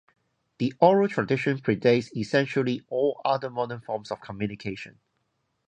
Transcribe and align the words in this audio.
The 0.57 0.73
oral 0.79 1.09
tradition 1.09 1.59
predates 1.59 2.11
essentially 2.17 2.81
all 2.89 3.21
other 3.23 3.51
modern 3.51 3.81
forms 3.81 4.09
of 4.09 4.19
communication. 4.19 4.97